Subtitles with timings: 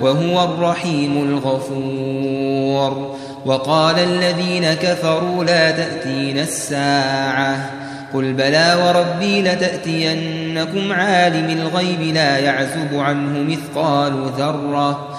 [0.00, 3.14] وهو الرحيم الغفور.
[3.46, 7.70] وقال الذين كفروا لا تأتين الساعة.
[8.14, 15.18] قل بلى وربي لتأتينكم عالم الغيب لا يعزب عنه مثقال ذرة.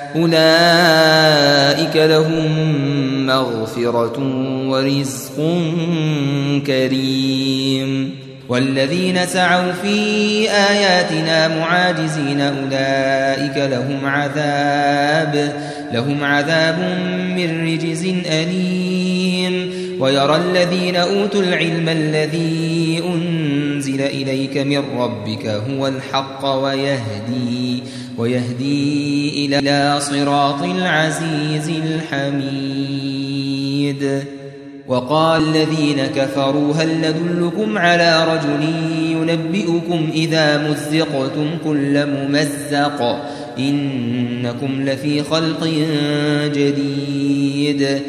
[0.15, 2.51] أولئك لهم
[3.25, 4.19] مغفرة
[4.67, 5.35] ورزق
[6.67, 8.15] كريم.
[8.49, 9.97] والذين سعوا في
[10.49, 15.53] آياتنا معاجزين أولئك لهم عذاب
[15.93, 16.79] لهم عذاب
[17.35, 19.71] من رجز أليم.
[19.99, 27.83] ويرى الذين أوتوا العلم الذي أنزل إليك من ربك هو الحق ويهدي.
[28.21, 31.69] ويهدي إلى صراط العزيز
[32.13, 33.21] الحميد.
[34.87, 38.63] وقال الذين كفروا هل ندلكم على رجل
[39.11, 43.19] ينبئكم إذا مزقتم كل ممزق؟
[43.59, 45.67] إنكم لفي خلق
[46.55, 48.01] جديد.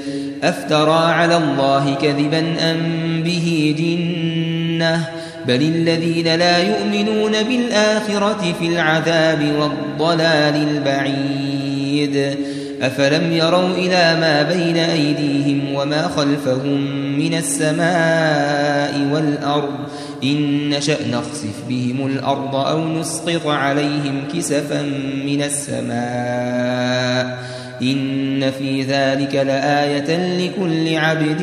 [0.42, 10.68] أفترى على الله كذبا أم به جنة؟ بل الذين لا يؤمنون بالآخرة في العذاب والضلال
[10.68, 12.36] البعيد.
[12.82, 16.80] أفلم يروا إلى ما بين أيديهم وما خلفهم
[17.18, 19.74] من السماء والأرض؟
[20.24, 24.82] إن نشأ نخسف بهم الأرض أو نسقط عليهم كسفا
[25.26, 27.38] من السماء.
[27.82, 31.42] إن في ذلك لآية لكل عبد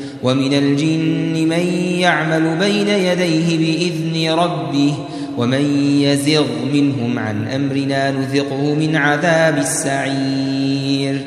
[0.23, 1.65] ومن الجن من
[1.99, 4.93] يعمل بين يديه بإذن ربه
[5.37, 11.21] ومن يزغ منهم عن أمرنا نذقه من عذاب السعير.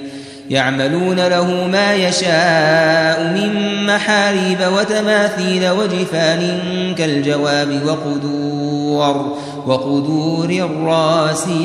[0.50, 3.53] يعملون له ما يشاء من
[3.87, 6.61] محاريب وتماثيل وجفان
[6.99, 11.65] كالجواب وقدور وقدور الراسيات.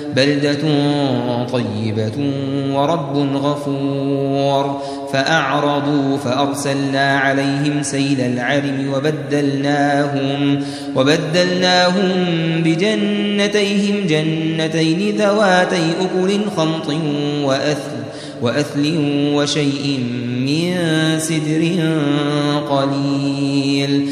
[0.15, 0.63] بلدة
[1.45, 2.31] طيبة
[2.73, 4.81] ورب غفور.
[5.13, 10.63] فأعرضوا فأرسلنا عليهم سيل العرم وبدلناهم
[10.95, 12.25] وبدلناهم
[12.63, 16.93] بجنتيهم جنتين ذواتي أكل خمط
[17.43, 18.01] وأثل
[18.41, 18.97] وأثل
[19.33, 19.99] وشيء
[20.45, 20.75] من
[21.19, 21.61] سدر
[22.69, 24.11] قليل.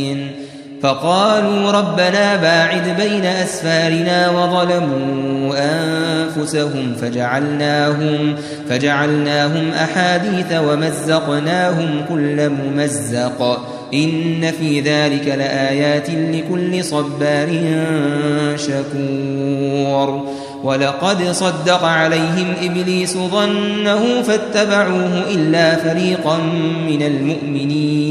[0.81, 8.35] فقالوا ربنا باعد بين أسفارنا وظلموا أنفسهم فجعلناهم,
[8.69, 13.67] فجعلناهم أحاديث ومزقناهم كل ممزق.
[13.93, 17.49] إن في ذلك لآيات لكل صبار
[18.55, 20.27] شكور.
[20.63, 26.37] ولقد صدق عليهم إبليس ظنه فاتبعوه إلا فريقا
[26.87, 28.10] من المؤمنين.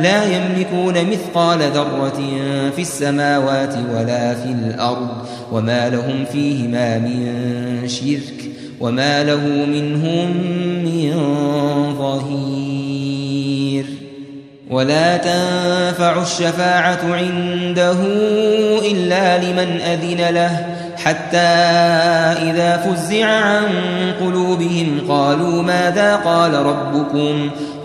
[0.00, 2.22] لا يملكون مثقال ذرة
[2.76, 5.08] في السماوات ولا في الأرض
[5.52, 8.50] وما لهم فيهما من شرك
[8.80, 10.36] وما له منهم
[10.84, 11.12] من
[11.98, 13.86] ظهير
[14.70, 17.96] ولا تنفع الشفاعة عنده
[18.90, 20.66] إلا لمن أذن له
[20.96, 21.36] حتى
[22.50, 23.64] إذا فزع عن
[24.20, 27.50] قلوبهم قالوا ماذا قال ربكم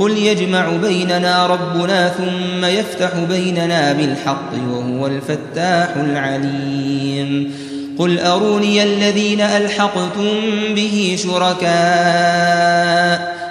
[0.00, 7.54] قل يجمع بيننا ربنا ثم يفتح بيننا بالحق وهو الفتاح العليم.
[7.98, 10.34] قل أروني الذين ألحقتم
[10.74, 11.70] به شركاء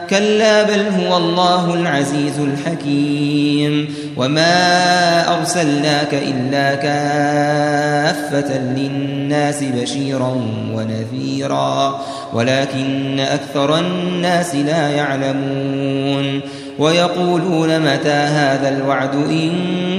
[0.09, 10.41] كلا بل هو الله العزيز الحكيم وما أرسلناك إلا كافة للناس بشيرا
[10.73, 12.01] ونذيرا
[12.33, 16.41] ولكن أكثر الناس لا يعلمون
[16.79, 19.51] ويقولون متى هذا الوعد إن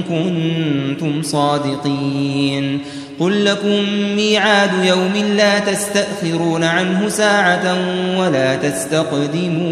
[0.09, 2.79] كنتم صادقين
[3.21, 3.83] قل لكم
[4.15, 7.77] ميعاد يوم لا تستأخرون عنه ساعة
[8.19, 9.71] ولا تستقدمون.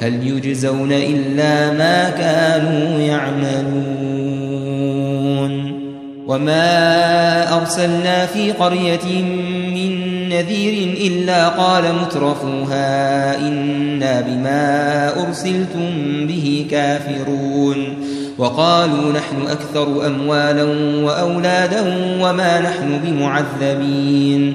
[0.00, 4.36] هل يجزون إلا ما كانوا يعملون
[6.26, 9.22] وما أرسلنا في قرية
[9.74, 15.90] من نذير إلا قال مترفوها إنا بما أرسلتم
[16.26, 17.96] به كافرون
[18.38, 20.64] وقالوا نحن أكثر أموالا
[21.04, 21.80] وأولادا
[22.20, 24.54] وما نحن بمعذبين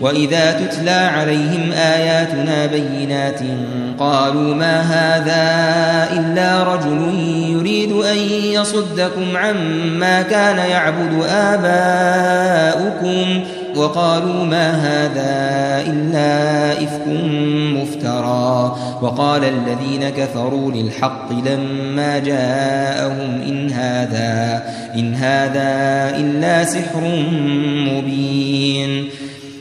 [0.00, 3.40] وإذا تتلى عليهم آياتنا بينات
[3.98, 5.46] قالوا ما هذا
[6.18, 7.14] إلا رجل
[7.48, 8.16] يريد أن
[8.52, 13.26] يصدكم عما كان يعبد آباؤكم
[13.76, 17.06] وقالوا ما هذا إلا إفك
[17.76, 24.62] مفترى وقال الذين كفروا للحق لما جاءهم إن هذا
[24.94, 27.00] إن هذا إلا سحر
[27.92, 29.08] مبين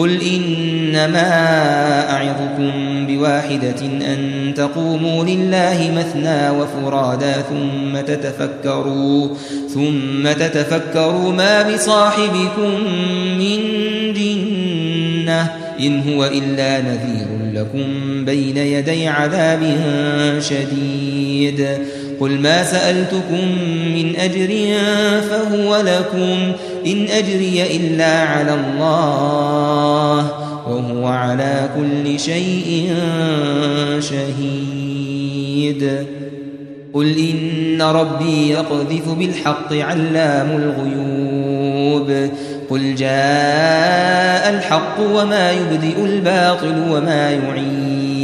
[0.00, 1.30] قل إنما
[2.10, 9.28] أعظكم بواحدة أن تقوموا لله مثنى وفرادا ثم تتفكروا
[9.74, 12.70] ثم تتفكروا ما بصاحبكم
[13.38, 13.58] من
[14.12, 17.84] جنة إن هو إلا نذير لكم
[18.24, 19.60] بين يدي عذاب
[20.38, 21.66] شديد
[22.20, 23.48] قل ما سألتكم
[23.94, 24.48] من أجر
[25.20, 26.52] فهو لكم
[26.86, 30.30] إن أجري إلا على الله
[30.68, 32.94] وهو على كل شيء
[33.98, 35.90] شهيد
[36.94, 42.30] قل إن ربي يقذف بالحق علام الغيوب
[42.70, 47.99] قل جاء الحق وما يبدئ الباطل وما يعيد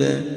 [0.00, 0.29] مريب